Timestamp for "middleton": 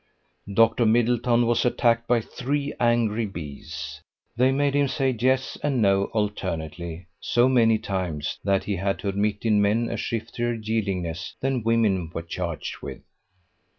0.87-1.45